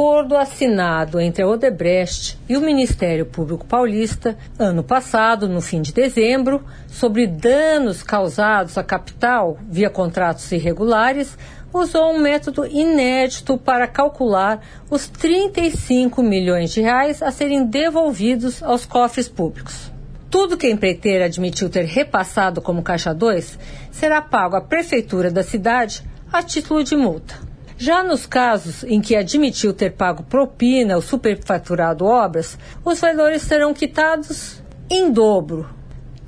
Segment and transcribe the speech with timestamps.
[0.00, 5.92] Acordo assinado entre a Odebrecht e o Ministério Público Paulista, ano passado, no fim de
[5.92, 11.36] dezembro, sobre danos causados à capital via contratos irregulares,
[11.70, 18.86] usou um método inédito para calcular os 35 milhões de reais a serem devolvidos aos
[18.86, 19.92] cofres públicos.
[20.30, 23.58] Tudo que a empreiteira admitiu ter repassado como caixa 2
[23.90, 27.49] será pago à prefeitura da cidade a título de multa.
[27.82, 33.72] Já nos casos em que admitiu ter pago propina ou superfaturado obras, os valores serão
[33.72, 35.66] quitados em dobro.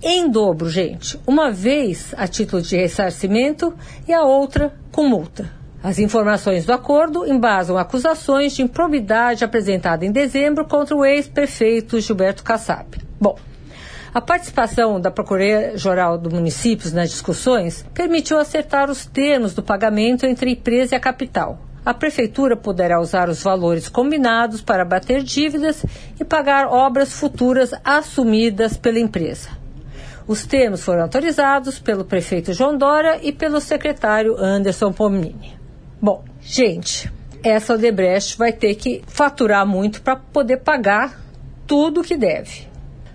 [0.02, 1.20] Em dobro, gente.
[1.26, 3.74] Uma vez a título de ressarcimento
[4.08, 5.52] e a outra com multa.
[5.82, 12.42] As informações do acordo embasam acusações de improbidade apresentada em dezembro contra o ex-prefeito Gilberto
[12.42, 12.96] Kassab.
[13.20, 13.36] Bom,
[14.14, 20.50] a participação da Procuradoria-Geral do Municípios nas discussões permitiu acertar os termos do pagamento entre
[20.50, 21.58] a empresa e a capital.
[21.84, 25.84] A Prefeitura poderá usar os valores combinados para bater dívidas
[26.20, 29.48] e pagar obras futuras assumidas pela empresa.
[30.28, 35.58] Os termos foram autorizados pelo prefeito João Dória e pelo secretário Anderson Pomini.
[36.00, 37.10] Bom, gente,
[37.42, 41.18] essa Odebrecht vai ter que faturar muito para poder pagar
[41.66, 42.71] tudo que deve.